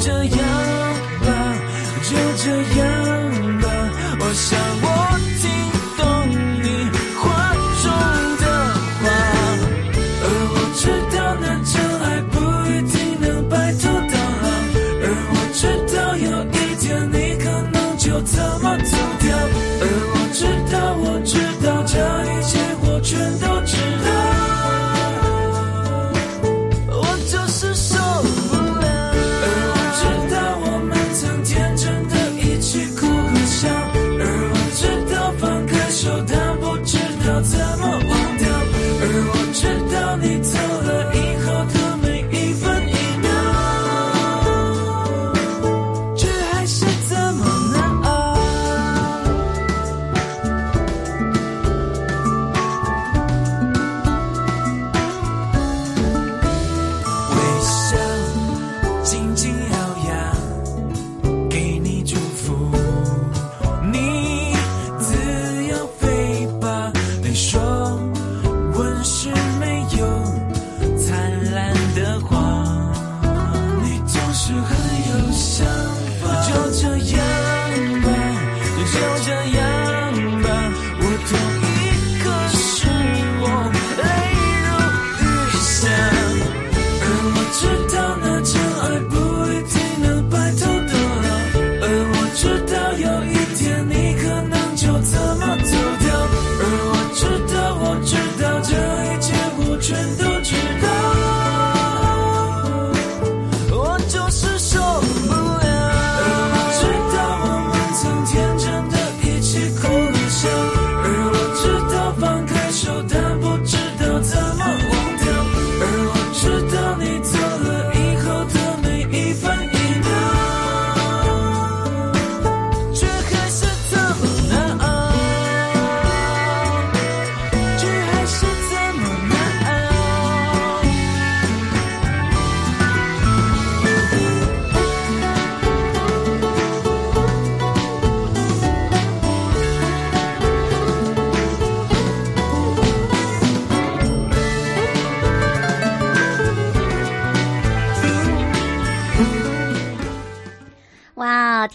[0.00, 0.39] until you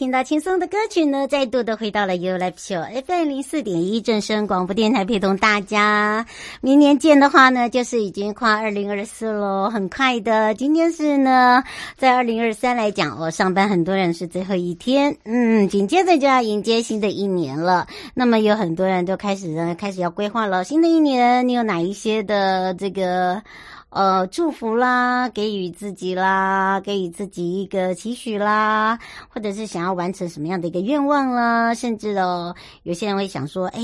[0.06, 6.28] 听到轻松的歌曲呢，再度的回到了 You Live Show FM 零四点一正声广播电台，陪同大家。
[6.62, 10.54] 明年见的话呢，就是已经跨二零二四喽，很快的。
[10.54, 11.64] 今天是呢，
[11.98, 17.88] 在二零二三来讲，我、上班很多人是最后一天，嗯，紧接着就要迎接新的一年了。
[18.14, 23.42] 那么有很多人都开始呢，开始要规划了新的一年，你有哪一些的这个？
[23.96, 29.00] 呃祝福啦，给予自己啦，给予自己一个期许啦，
[29.30, 32.54] 或者是想要完成什么样的一个愿望啦，甚至哦，
[32.84, 33.82] 有些人会想说，哎，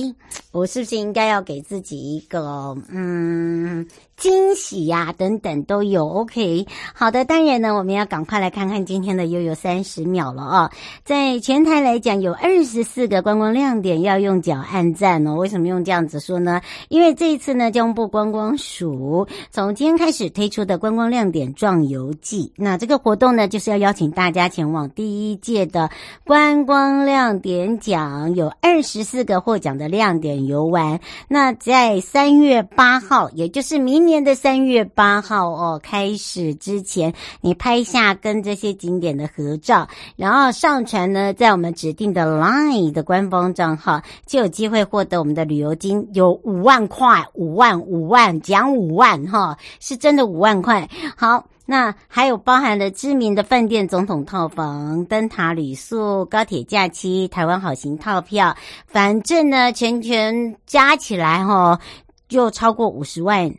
[0.52, 3.88] 我是不是应该要给自己一个嗯。
[4.22, 6.08] 惊喜呀、等等都有。
[6.08, 10.72] OK，好的，当然呢，我们要赶快来看看今天的悠悠三十秒了啊！
[11.04, 15.34] 在全台来讲，有二十四个观光亮点要用脚按赞哦。
[15.34, 16.62] 为什么用这样子说呢？
[16.90, 25.90] 因为这一次呢，交通部观光署从今天开始推出的观光亮点壮游季，那这个活动呢，就是要邀请大家前往第一届的
[26.24, 31.00] 观光亮点奖，有二十四个获奖的亮点游玩。
[31.28, 34.11] 那在三月八号，也就是明年。
[34.12, 39.88] 今年的三月八号哦，开始之前，你拍下跟这些景点的合照，
[40.18, 50.90] 然后上传呢，在我们指定的 LINE 的官方账号，就有机会获得我们的旅游金，有五万块，五万五万奖五万哈，是真的五万块。
[51.16, 58.54] 好，那还有包含了知名的饭店总统套房、灯塔旅宿、高铁假期、台湾好行套票，
[58.86, 61.80] 反正呢，全全加起来哈，
[62.28, 63.50] 就超过五十万。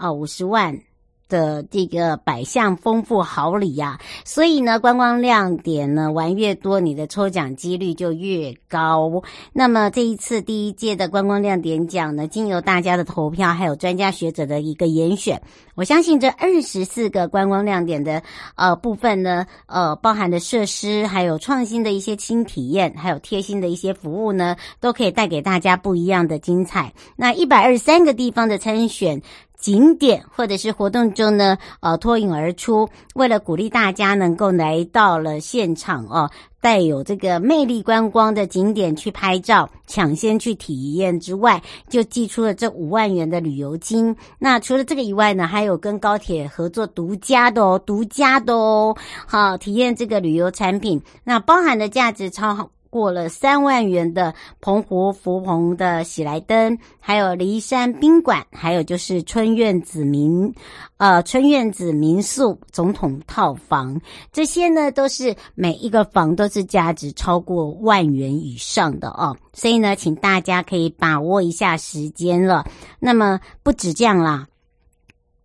[0.00, 0.80] 啊，五十万
[1.28, 9.22] 的这个百项丰富好礼呀、所以呢，观光亮点呢玩越多，你的抽奖几率就越高。
[9.52, 15.40] 那么这一次第一届的观光亮点奖呢，经由大家的投票，还有专家学者的一个严选，
[15.76, 18.22] 我相信这二十四个观光亮点的
[18.56, 26.92] 呃部分呢，呃包含的设施，还有创新的一些新体验，还有贴心的一些服务呢，都可以带给大家不一样的精彩。
[27.14, 29.22] 那一百二十三个地方的参选。
[29.60, 32.88] 景点或者是活动中呢，呃，脱颖而出。
[33.14, 36.30] 为了鼓励大家能够来到了现场哦，
[36.60, 44.16] 带有这个魅力观光的景点去拍照，抢先去体验之外，就寄出了这五万元的旅游金。
[44.38, 48.96] 那除了这个以外呢，还有跟高铁合作独家的哦，独家的哦，
[49.26, 52.70] 好，体验这个旅游产品，那包含的价值超好。
[52.90, 60.52] 过了三万元的澎湖福朋的喜来登，还有骊山宾馆，还有就是春苑子民，
[60.98, 64.00] 呃，春苑子民宿总统套房，
[64.32, 72.66] 这些呢都是每一个房都是价值超过万元以上的哦，所以呢，请大家可以把握一下时间了。
[72.98, 74.46] 那么不止这样啦。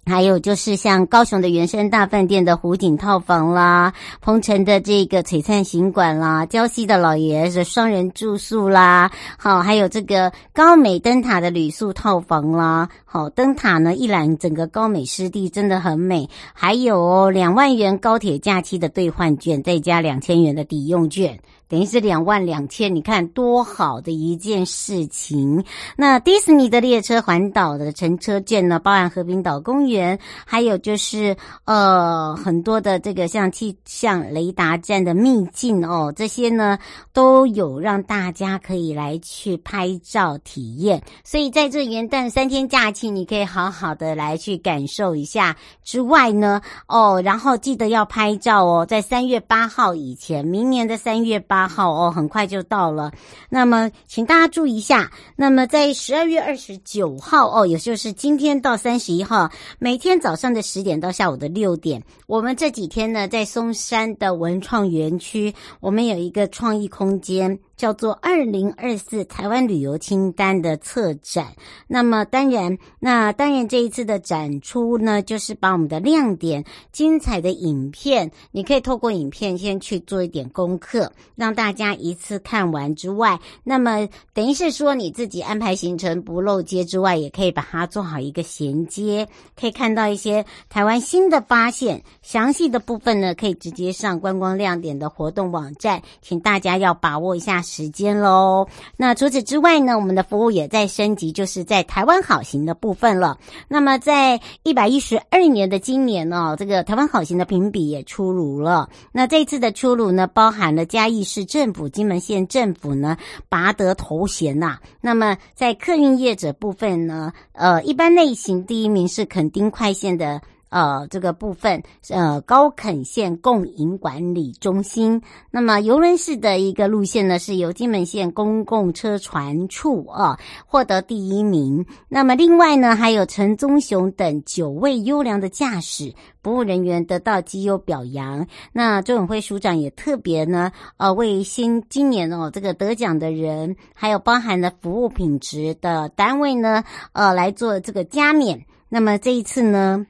[0.05, 3.91] 还有就是像高雄的原生大饭店的湖景套房啦，
[4.21, 21.39] 鹏程的这个璀璨行馆啦，礁溪的老爷的双人住宿啦，好，还有这个高美灯塔的旅宿套房啦，好，灯塔呢一览整个高美湿地真的很美，还有哦两万元高铁假期的兑换券，再加两千元的抵用券。
[21.67, 25.65] 等于是两万两千，你看多好的一件事情。
[25.97, 31.35] 那迪士尼的列车环岛的乘车券呢，包含和平岛公园，还有就是
[31.65, 36.77] 呃很多的这个像气象雷达站的秘境哦，这些呢
[37.13, 41.01] 都有让大家可以来去拍照体验。
[41.23, 45.57] 所以在这元旦三天假期，你可以好好的来去感受一下。
[45.83, 51.54] 之外呢，哦，然后记得要拍照哦，在三月八号以前，明年的三月八。
[51.55, 53.13] 八号哦，很快就到了。
[53.47, 55.09] 那么，请大家注意一下。
[55.37, 59.49] 那么，在十二月二十九号哦，也就是今天到三十一号，
[59.79, 67.57] 每天早上的十点到下午的六点，我们这几天呢，在松山的文创园区，我们有一个创意空间。
[67.77, 71.53] 叫做二零二四台湾旅游清单的策展，
[71.87, 76.63] 那么当然，那当然这一次的展出呢，就是把我们的亮点、
[76.93, 89.27] 精彩的影片，你可以透过影片先去做一点功课，让大家一次看完之外，那么等于是说你自己安排行程不漏接之外，也可以把它做好一个衔接，
[89.59, 97.64] 可以看到一些台湾新的发现，详细的部分呢，可以直接上观光亮点的活动网站，请大家要把握一下。
[97.65, 98.67] 时间喽。
[98.95, 103.37] 那除此之外呢，我们的服务也在升级，就是在台湾好行的部分了。
[103.67, 108.89] 那么在一百一十二年的今年呢，这个台湾好行的评比也出炉了。
[109.11, 113.17] 那这次的出炉呢，包含了嘉义市政府、金门县政府呢
[113.49, 114.77] 拔得头衔呐。
[115.01, 120.39] 那么在客运业者部分呢，呃，一般类型第一名是垦丁快线的。
[120.75, 125.21] 呃，这个部分，呃，高垦线共营管理中心。
[125.49, 131.85] 那么游轮式的一个路线呢，是由金门县公共车船处啊获得第一名。
[132.09, 136.13] 那么另外呢，还有陈宗雄等九位优良的驾驶
[136.43, 138.45] 服务人员得到绩优表扬。
[138.73, 148.65] 那周委会署长也特别呢，呃，为新今年哦这个得奖的人，还有包含了服务品质的单位呢，呃，来做这个加冕。
[148.89, 150.05] 那么这一次呢。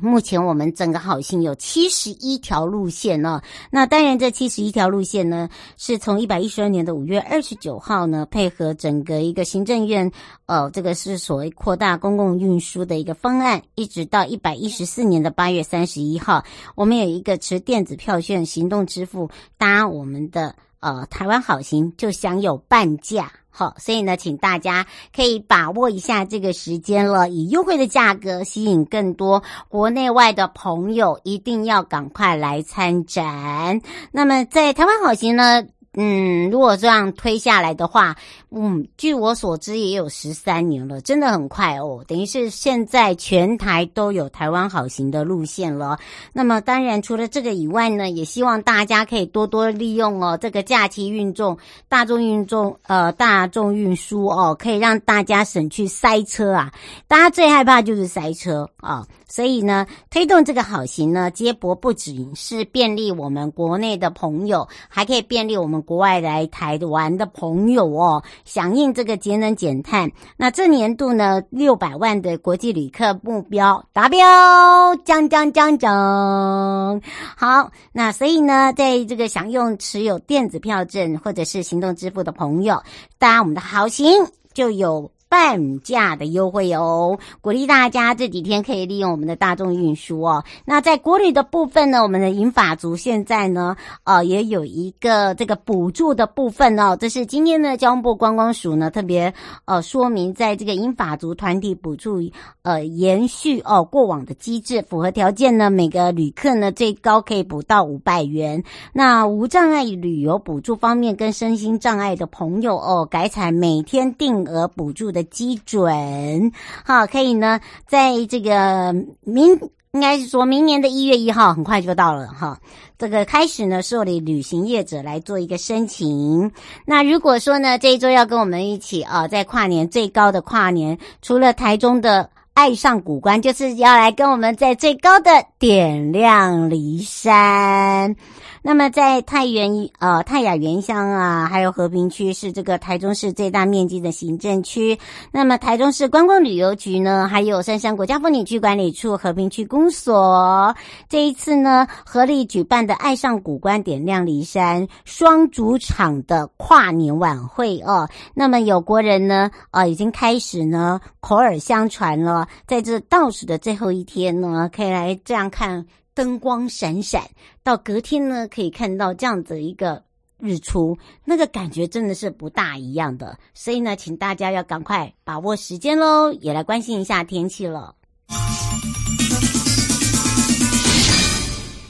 [0.00, 3.42] 目前我们整个好行有七十一条路线呢。
[3.70, 10.10] 那当然，这七十一条路线呢，是从一百一十二年的五月二十九号呢，配合整个一个行政院，
[10.46, 16.44] 呃，这个是所谓扩大公共运输的一个方案，一直到一百一十四年的八月三十一号，
[16.76, 23.32] 我们有一个持电子票券行动支付搭我们的呃台湾好行，就享有半价。
[23.58, 33.80] 好，所以呢，请大家可以把握一下这个时间了，以优惠的价格吸引更多国内外的朋友，一定要赶快来参展。
[34.12, 35.64] 那么，在台湾好行呢，
[35.94, 38.14] 嗯，如果这样推下来的话，
[38.50, 42.04] 嗯，据我所知也有十三年了，真的很快哦。
[42.06, 45.98] 等于是现在全台都有台湾好行的路线了。
[46.32, 56.72] 那么当然除了这个以外呢，也希望大家可以多多利用哦，这个假期运动大众运动呃大众运输哦，可以让大家省去塞车啊。
[57.08, 59.06] 大家最害怕就是塞车啊。
[59.28, 70.10] 所以呢，推动这个好行呢，接驳不仅是便利我们国内的朋友，还可以便利我们国外来台湾的朋友哦，响应这个节能减碳。
[70.36, 77.00] 那这年度呢，六百万的国际旅客目标达标，将将将将。
[77.36, 82.82] 好，那所以呢，在这个享用持有电子票证或者是行动支付的朋友，
[83.18, 85.10] 搭我们的好行就有。
[85.28, 90.42] 半价的优惠哦，鼓励大家这几天可以利用我们的大众运输哦。
[90.64, 96.96] 那在国旅的部分呢，我们的银发族现在呢，呃，也有一个这个补助的部分哦。
[96.98, 99.32] 这是今天呢，交通部观光署呢特别
[99.66, 102.20] 呃说明，在这个银发族团体补助
[102.62, 108.64] 呃延续哦过往的机制，符合条件呢，每个旅客呢最高可以补到五百元。
[108.94, 115.17] 那无障碍旅游补助方面，跟身心障碍的朋友哦，改采每天定额补助的。
[115.18, 116.52] 的基准，
[116.84, 119.58] 好，可以呢，在这个明
[119.92, 122.58] 应该是说明年的一月一号，很快就到了哈。
[122.98, 126.52] 这个开始呢，受理旅行业者来做一个申请。
[126.84, 138.14] 那如果说呢，这一周要跟我们一起啊，在跨年最高的跨年，除了台中的爱上古关，就是要来跟我们在最高的点亮梨山。
[138.62, 144.98] 那么在泰源呃泰雅原乡啊，还有和平区是这个台中市最大面积的行政区。
[145.30, 150.74] 那么台中市观光旅游局呢，还有三山国家风景区管理处和平区公所，
[151.08, 158.08] 这一次呢合力举办的爱上古关点亮梨山双主场的跨年晚会哦。
[158.34, 165.86] 那么有国人呢，呃已经开始呢口耳相传了，在这倒数的最后一天呢，可以来这样看。
[166.18, 167.30] 灯光闪闪，
[167.62, 170.02] 到隔天呢，可以看到这样子一个
[170.40, 173.38] 日出，那个感觉真的是不大一样的。
[173.54, 177.94] 所以呢，请大家要赶快把握时间喽，也来关心一下天气了。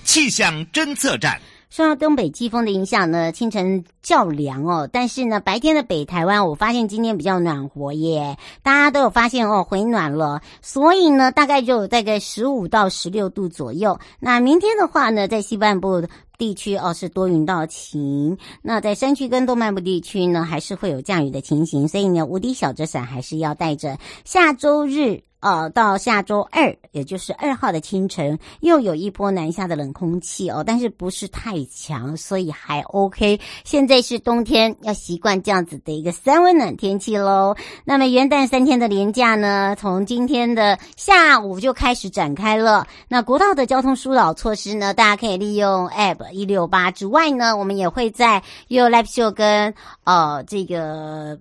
[0.05, 1.41] 气象侦测站。
[1.71, 13.99] 受到东北季风的影响呢，清晨较凉哦，但是呢，白天的北台湾，我发现今天比较暖和耶，大家都有发现哦，回暖了，所以呢，大概就大概十五到十六度左右。
[14.19, 16.03] 那明天的话呢，在西半部
[16.39, 23.99] 地区哦是多云到晴，那在山区跟东半部地区呢，还是会有降雨的情形，所以呢，无敌小折伞还是要带着。
[24.25, 25.28] 下周日。
[25.41, 33.39] 呃，到下周二，也就是二号的清晨，又有一波南下的冷空气哦，但是不是太强，所以还 OK。
[33.63, 37.55] 现在是冬天，要习惯这样子的一个三温暖天气喽。
[37.85, 42.87] 那么元旦三天的连假呢，从今天的下午就开始展开了。
[43.07, 51.39] 那国道的交通疏导措施呢，大家可以利用 App 一六八之外呢，我们也会在 You Live Show 跟呃这个。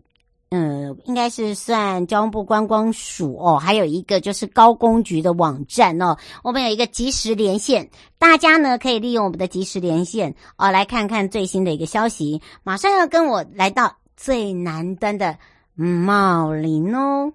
[0.50, 12.42] 嗯，应该是算交通部观光署哦，还有一个就是高工局的网站哦，我们有一个即时连线，大家呢可以利用我们的即时连线哦，来看看最新的一个消息。
[12.64, 15.38] 马上要跟我来到最南端的
[15.76, 17.34] 茂林哦。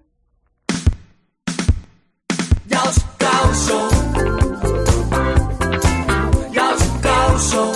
[2.69, 3.77] 要去高雄，
[6.51, 7.72] 要去高雄。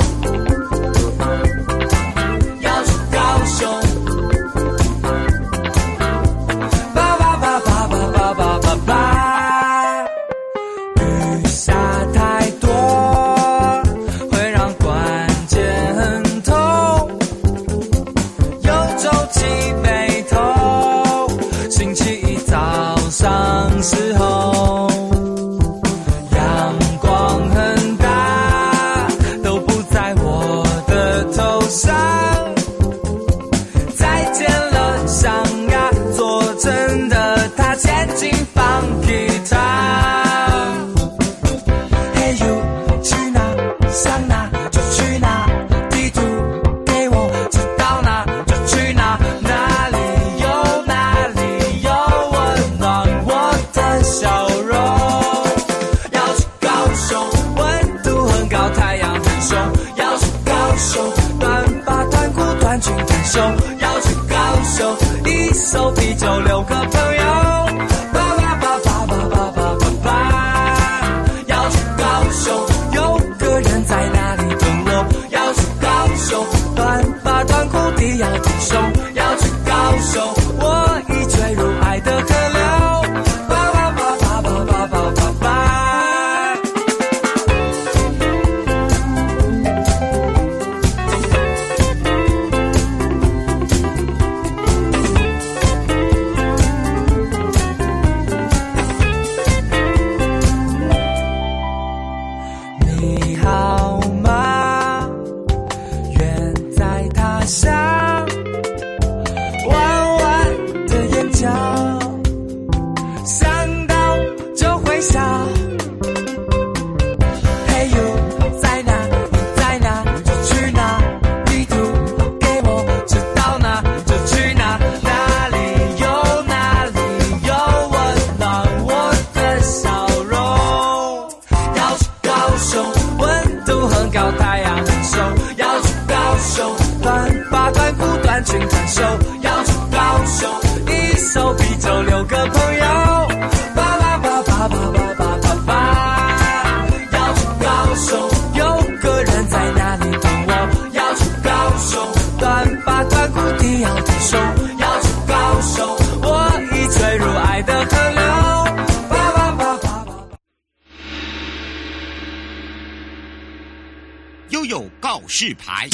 [165.47, 165.87] 玉牌，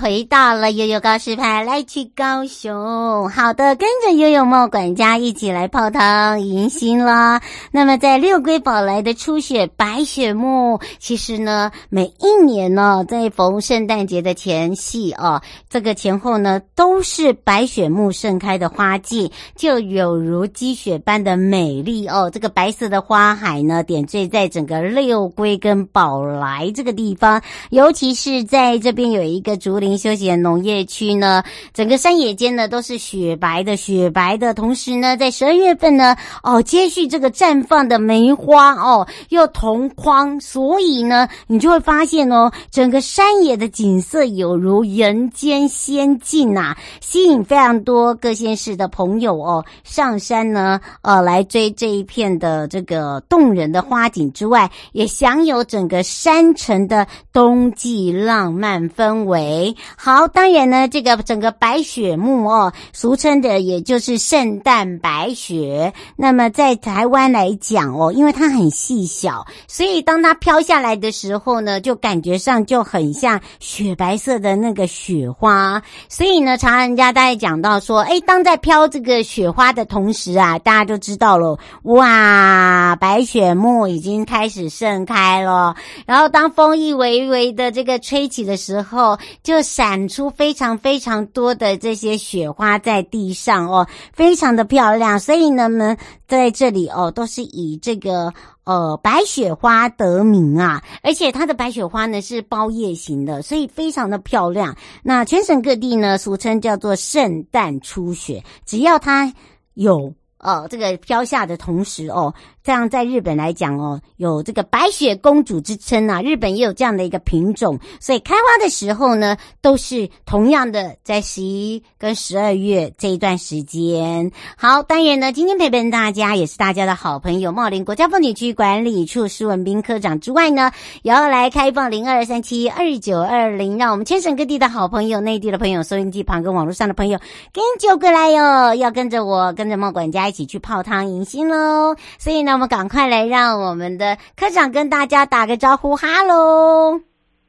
[0.00, 3.28] 回到了悠悠高师派，来去高雄。
[3.30, 7.40] 好的，跟着悠悠茂管家一起来泡汤迎新了。
[7.72, 22.30] 那么，在六龟宝来的初雪白雪木，其实呢，每一年呢，在逢圣诞节的前夕哦，这个前后呢，都是白雪木盛开的花季，就有如积雪般的美丽哦。
[22.32, 34.52] 这个白色的花海呢，点缀在整个六龟跟宝来这个地方，尤其是在这边有一个竹林林休闲农业区呢，整个山野间呢都是雪白的，雪白的。
[34.52, 59.75] 同时呢，在十二月份呢，哦，接续这个绽放的梅花哦，又同框，所以呢，你就会发现哦，整个山野的景色有如人间仙境呐、吸引非常多各县市的朋友哦上山呢，呃，来追这一片的这个动人的花景之外，也享有整个山城的冬季浪漫氛围。
[59.96, 65.92] 好，当然呢，这个整个白雪木哦，俗称的也就是圣诞白雪。
[66.16, 75.82] 那么在台湾来讲哦，因为它很细小，所以当它飘下来的时候呢，就感觉上就很像雪白色的那个雪花。
[76.08, 85.74] 所以呢，常人家大概讲到说，诶，当在飘这个雪花的同时啊，大家就知道了，哇，白雪木已经开始盛开了。
[86.06, 95.18] 然后当风一微微的这个吹起的时候，就闪出非常非常多的这些雪花在地上哦，非常的漂亮。
[95.18, 98.32] 所以呢，呢在这里哦，都是以这个
[98.64, 104.74] 呃白雪花得名啊，而且它的白雪花呢是包叶型的，所以非常的漂亮。
[105.02, 109.34] 那全省各地呢，俗称叫做圣诞初雪，只要它
[109.74, 112.32] 有呃这个飘下的同时哦。
[112.66, 116.20] 这样在日本来讲哦，有这个白雪公主之称啊。
[116.20, 124.32] 日本也有这样的一个品种，所以开花的时候呢，都是同样的在十一跟十二月这一段时间。
[124.56, 137.20] 好，当然呢，今天陪伴大家也是大家的好朋友茂林国家风景区管理处施文斌科长之外呢，也要来开放零二三七二九二零，让我们全省各地的好朋友、内地的朋友、收音机旁跟网络上的朋友
[137.52, 141.94] 跟就过来哟，要跟着我，跟着茂管家一起去泡汤迎新喽。
[142.18, 142.55] 所以呢。
[142.56, 146.98] 那么赶快来，让我们的科长跟大家打个招呼，哈喽，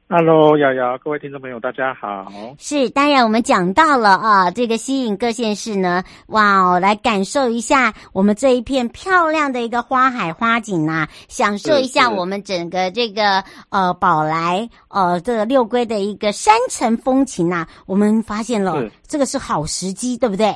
[0.06, 2.30] 哈喽，瑶瑶，各位听众朋友，大家好。
[2.58, 20.54] 是，当然我们讲到了啊，这个吸引各县市呢，哇哦，来感受一下我们这一片漂亮的一个花海花景啊，享受一下我们整个这个呃宝来呃这个六龟的一个山城风情啊，我们发现了这个是好时机，对不对？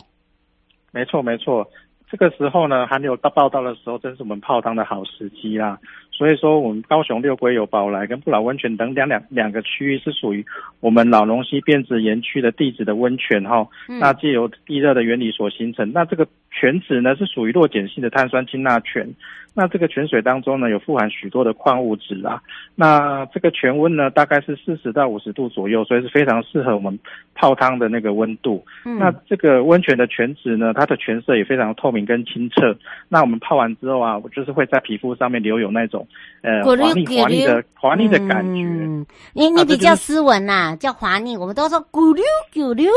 [0.91, 1.67] 没错，没错。
[2.13, 5.79] 这个时候呢，还没有到报道的时候，真是我们泡汤的好时机啦。
[6.23, 10.47] 所以说，我们高雄六龟有宝来跟不老温泉等两两两个区域是属于
[10.79, 13.67] 我们老龙溪变质岩区的地质的温泉哈。
[13.89, 19.13] 嗯、那借由地热的原理所形成，那这个泉质呢是属于弱碱性的碳酸氢钠泉。
[19.55, 22.41] 那这个泉水当中呢有富含许多的矿物质啊。
[22.75, 26.97] 那这个泉温呢大概是四十到五十度左右，所以是非常适合我们
[27.35, 28.65] 泡汤的那个温度。
[28.87, 32.75] 嗯、那这个温泉的泉质呢，它的泉色也非常透明跟清澈。
[33.09, 36.07] 那我们泡完之后啊，我就是会在皮肤上面留有那种。
[36.43, 38.63] 呃，滑腻滑腻的滑腻的感觉。
[38.63, 41.37] 嗯，你你比较斯文呐、啊，叫滑腻。
[41.37, 42.91] 我们都说咕溜咕溜。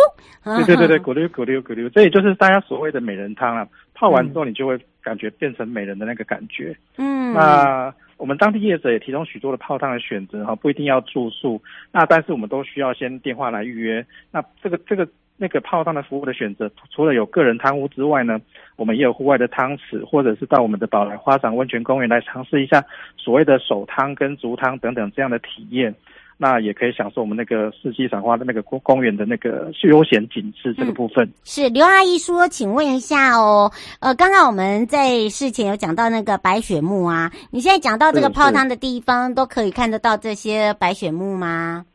[0.43, 3.67] 对对对对， 咕溜咕溜咕溜，这也就是大家所谓的美人汤啊。
[3.93, 6.75] 泡完之后，你就会感觉变成美人的那个感觉。
[6.97, 11.61] 嗯，那我们当地业者也提供许多的泡汤的选择哈，不一定要住宿。
[11.91, 14.05] 那但是我们都需要先电话来预约。
[14.31, 15.07] 那这个这个。
[15.37, 18.39] 那个泡汤的服务的选择，除了有个人汤屋之外呢，
[18.75, 22.83] 我们也有户外的汤池，或者是到我们的宝来花赏温泉公园来尝试一下
[23.17, 25.93] 所谓的手汤跟足汤等等这样的体验。
[26.37, 31.25] 那也可以享受我们那个四季赏花的那个公公园的那个休闲景致这个部分。
[31.25, 33.71] 嗯、是刘阿姨说，请问一下哦，
[34.01, 41.85] 呃，刚刚我们在事前有讲到那个白雪木啊，你现在讲到这个泡汤的地方，都可以看得到这些白雪木吗？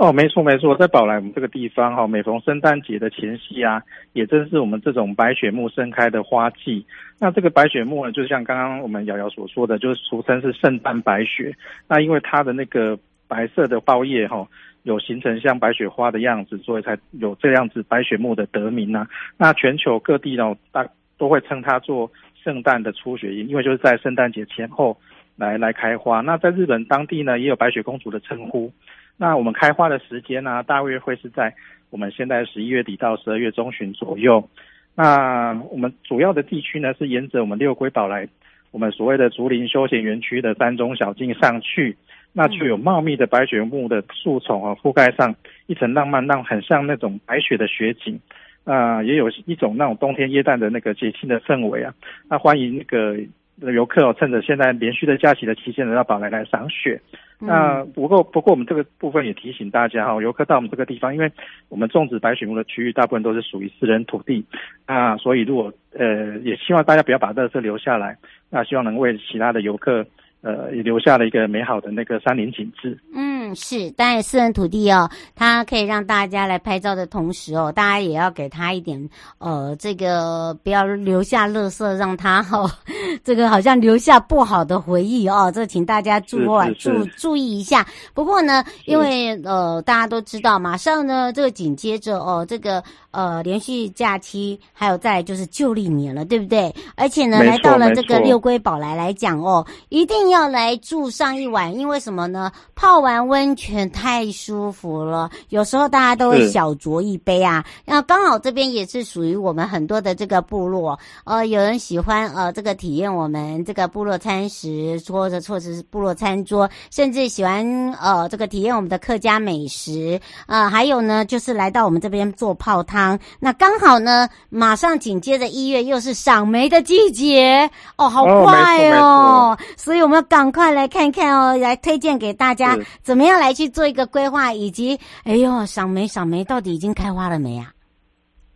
[0.00, 3.82] 哦，没错没错，在宝来我们这个地方哈，每逢圣诞节的前夕啊，
[4.14, 6.86] 也正是我们这种白雪木盛开的花季。
[7.18, 11.54] 那这个白雪木呢，就像刚刚我们瑶瑶所说的，就是俗称是圣诞白雪。
[11.86, 14.48] 那因为它的那个白色的苞叶哈，
[14.84, 19.06] 有形成像白雪花的样子，所以才有这样子白雪木的得名啊。
[19.36, 22.10] 那全球各地呢，大都会称它做
[22.42, 24.96] 圣诞的初雪樱，因为就是在圣诞节前后
[25.36, 26.22] 来来开花。
[26.22, 28.72] 那在日本当地呢，也有白雪公主的称呼。
[29.20, 31.54] 那我们开花的时间呢，大约会是在
[31.90, 34.48] 我们现在十一月底到十二月中旬左右。
[34.94, 38.26] 那我们主要的地区呢，是沿着我们六龟宝来，
[38.70, 41.98] 我们所谓的竹林休闲园区的山中小径上去，
[42.32, 45.34] 那就有茂密的白雪木的树丛啊，覆盖上
[45.66, 48.18] 一层浪漫，那很像那种白雪的雪景。
[48.64, 51.92] 啊，也有一种那种冬天耶诞的那个节庆的氛围啊。
[52.28, 53.16] 那欢迎那个
[53.60, 57.00] 游客哦，趁着现在连续的假期的期间呢到宝来来赏雪。
[57.38, 61.32] 那不过，不过我们这个部分也提醒大家哈，游客到我们这个地方，因为
[61.70, 64.44] 我们种植白雪木的区域大部分都是属于私人土地，
[64.86, 68.16] 那，所以如果呃，也希望大家不要把垃圾留下来，
[68.50, 70.04] 那希望能为其他的游客。
[70.42, 72.98] 呃，也留下了一个美好的那个山林景致。
[73.14, 78.98] 嗯，是，当然私人土地哦，它可以让大家来拍照的同时哦，大家也要给他一点
[79.38, 82.64] 呃，这个不要留下垃圾，让他哦，
[83.22, 87.86] 这个好像留下不好的回忆哦，这请大家注意注注意一下。
[88.14, 96.74] 不过呢，因为呃，大家都知道，马上呢，这个紧接着哦，这个呃连续假期，还有再来就是旧历年了，对不对？
[96.94, 100.30] 而且呢，来到了这个六龟宝来来讲哦，一定。
[100.30, 102.52] 要来住上一晚，因为什么呢？
[102.76, 107.64] 泡完温泉太舒服了，有时候大家都会小酌一杯啊。
[107.84, 123.18] 那刚好这边也是属于我们很多的这个部落，呃，有人喜欢呃这个体验我们这个部落餐食，或者或者是部落餐桌，甚至喜欢呃这个体验我们的客家美食啊、呃，还有呢就是来到我们这边做泡汤。
[123.38, 130.22] 那刚好呢，马上紧接着一月又是赏梅的季节哦，好快哦，哦所以我们要。
[130.30, 137.72] 赶快来看看哦，来推荐给大家怎么样来去做一个规划，以及哎呦，赏梅赏梅到底已经开花了没啊？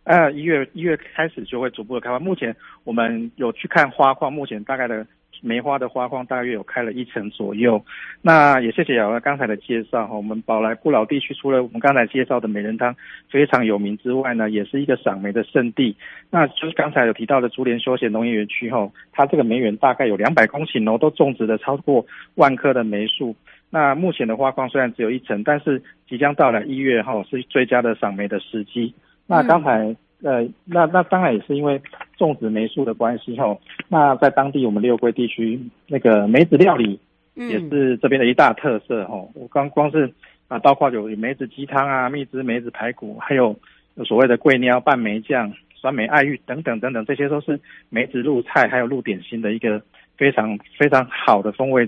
[0.05, 2.17] 呃，一月一月开始就会逐步的开花。
[2.17, 5.05] 目前我们有去看花况，目前大概的。
[5.41, 7.79] 梅花的花况大约有开了一成左右，
[8.21, 10.15] 那也谢谢瑶瑶刚才的介绍哈。
[10.15, 12.95] 我们宝来不老地区除了我们刚才介绍的美人汤
[13.29, 15.95] 非常有名之外呢，也是一个赏梅的圣地。
[16.31, 22.03] 那就是刚才有提到的竹林休闲农业园区哈，它这个梅园大概有两百公顷哦，都种植了超过
[22.35, 23.35] 万棵的梅树。
[23.69, 28.95] 那目前的花况虽然只有一成，但是即将到来一月哈是最佳的赏梅的时机。
[29.27, 29.85] 那刚才。
[29.85, 31.79] 嗯呃，那那当然也是因为
[32.17, 33.55] 种植梅树的关系哈。
[33.89, 36.99] 那在当地我们六龟地区，那个梅子料理
[37.35, 39.13] 也是这边的一大特色哈。
[39.35, 40.11] 我刚光是
[40.47, 43.55] 啊，包括有梅子鸡汤啊、蜜汁梅子排骨，还有
[44.03, 47.59] 所谓的桂鸟拌梅酱、酸梅爱玉等等等等，这些都是
[47.89, 49.79] 梅子入菜还有入点心的一个
[50.17, 51.87] 非常非常好的风味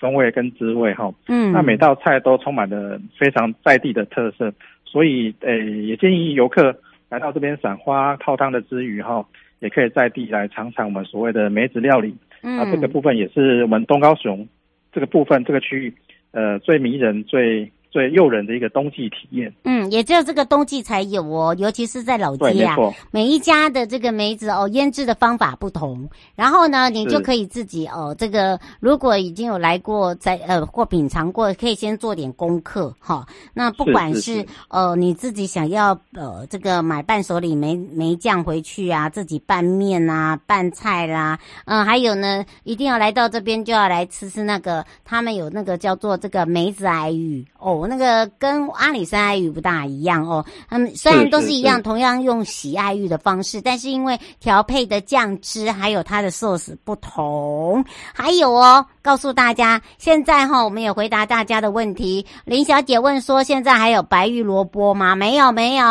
[0.00, 1.12] 风味跟滋味哈。
[1.28, 4.52] 嗯，那每道菜都充满了非常在地的特色，
[4.96, 6.74] 所以呃，也建议游客。
[7.10, 9.22] 来到这边赏花泡汤的之余，哈，
[9.58, 12.16] 也可以在地来尝尝我们所谓的梅子料理。
[12.42, 14.48] 嗯，啊，这个部分也是我们东高雄
[14.90, 15.94] 这个部分这个区域，
[16.30, 19.50] 呃，最迷人、最最诱人的一个冬季体验。
[19.64, 22.76] 嗯，也只有这个冬季才有哦，尤其是在老街啊，
[23.10, 26.06] 每一家的这个梅子哦，腌制的方法不同。
[26.34, 33.26] 然后呢，你就可以自己哦，这个如果已经有来过在呃或品尝过，可以先做点功课哈、哦。
[33.54, 50.44] 那不管是，呃你自己想要呃这个买伴手礼梅梅酱回去啊，自己拌面啊、拌菜啦，嗯、呃，还有呢，一定要来到这边就要来吃吃那个他们有那个叫做这个梅子爱玉哦，那个跟阿里山爱玉不大一样哦。
[50.68, 62.26] 他们虽然都是一样，同样用洗爱玉的方式，但是因为调配的酱汁还有它的寿司不同，还有哦，告诉大家，现在哈、哦，我们也回答大家的问题。
[62.44, 65.14] 林小姐问说，现在还有白玉萝卜吗？
[65.14, 65.86] 没有，没有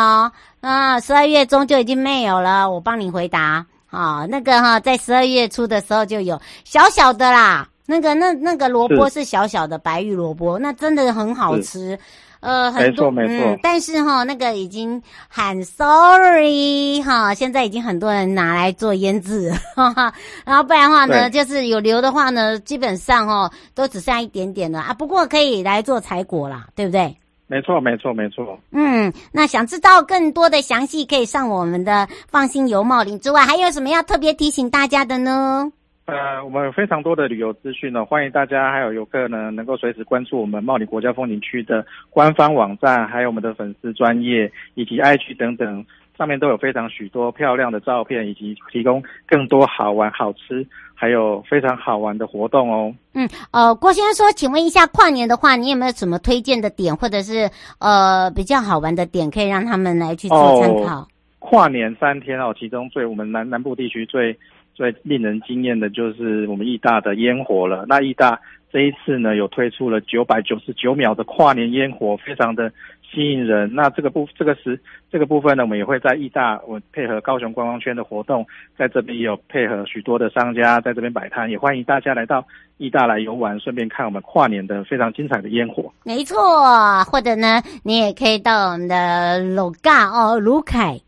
[0.60, 2.70] 啊，十二月中就已经没有了。
[2.70, 7.68] 我帮你回答啊，那个哈，在十二月初的时候就有小小的啦。
[7.86, 11.98] 那个那那个萝卜是小小的白玉萝卜，那真的很好吃，
[12.40, 13.60] 呃，很多没错没错、嗯。
[13.62, 20.12] 但是哈，那个已经很 sorry 哈，现在已经很多人拿来做腌制，哈哈。
[20.44, 24.92] 然后不然的话呢，就是有留的话呢，基本上哈都只剩下一点点了啊。
[24.92, 27.16] 不过可以来做采果啦，对不对？
[27.48, 28.58] 没错没错没错。
[28.72, 35.70] 嗯，那想知道更多的详细，可以上我们的放心油茂林之外，还有什么要特别提醒大家的呢？
[36.06, 45.84] 呃，我们有非常多的旅游资讯呢，欢迎大家还有游客呢，能够随时关注我们茂林国家风景区的官方网站，还有我们的粉丝专业以及 IG 等等，
[46.16, 50.64] 上面都有非常许多漂亮的照片，以及提供更多好玩、好吃，
[50.94, 52.94] 还有非常好玩的活动哦。
[53.14, 61.00] 嗯，呃，郭先生说，请问一下，跨年的话，你有没有什么推荐的点，或者是呃比较好玩的点，可以让他们来去做参考？
[61.00, 61.08] 哦，
[61.40, 64.38] 跨年三天哦，其中最我们南南部地区最。
[64.76, 67.86] 最令人惊艳的就是我们义大的烟火了。
[67.88, 68.38] 那义大
[68.70, 73.74] 这一次呢，有推出了九百九十九秒的跨年烟火，非常的吸引人。
[73.74, 74.78] 那这个部这个时
[75.10, 82.44] 这个部分呢，我们也会在义大，我配合高雄观光圈的活动，在这边也有配合许多的商家在这边摆摊，也欢迎大家来到
[82.76, 85.90] 义大来游玩，顺便看我们跨年的非常精彩的烟火。
[86.04, 91.00] 没错，或者呢，你也可以到我们的艋舺哦，鲁凯。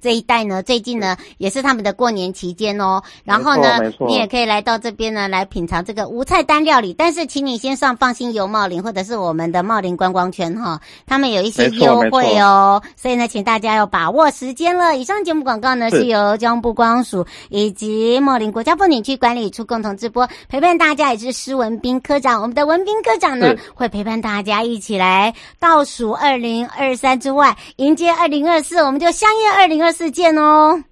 [0.00, 3.02] 这一带呢，最近呢也是他们的过年期间哦。
[3.24, 6.94] 然后呢，你也可以来到这边呢来品尝这个无菜单料理。
[6.94, 12.82] 但是，请你先上放心游茂林或者是我们的茂林观光圈哈、哦，他们有一些优惠哦。
[12.96, 14.96] 所以呢，请大家要把握时间了。
[14.96, 22.40] 以上节目广告呢是，由交通部光署以及茂林国家风景区管理处共同直播，陪伴大家也是施文斌科长。
[22.40, 30.82] 我们的文斌科长呢会陪伴大家一起来倒数二零二三之外，迎接二零二四，我们就相约二零二四见哦！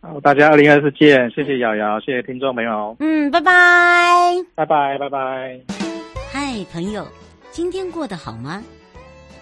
[0.00, 2.96] 好，大家二零二四见，谢谢瑶瑶，谢谢听众朋友。
[3.00, 5.60] 嗯，拜拜，拜拜，拜拜。
[6.32, 7.06] 嗨，朋友，
[7.50, 8.62] 今天过得好吗？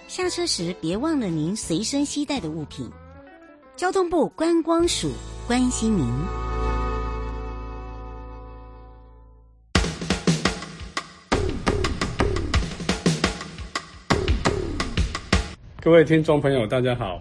[0.07, 2.91] 下车时别忘了您随身携带的物品。
[3.77, 5.13] 交通部观光署
[5.49, 6.07] 关心您。
[15.81, 17.21] 各位听众朋友，大家好。